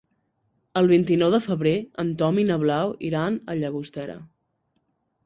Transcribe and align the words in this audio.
El 0.79 0.87
vint-i-nou 0.91 1.33
de 1.35 1.39
febrer 1.47 1.73
en 2.03 2.09
Tom 2.21 2.39
i 2.45 2.45
na 2.47 2.57
Blau 2.63 2.95
iran 3.11 3.39
a 3.55 3.59
Llagostera. 3.61 4.17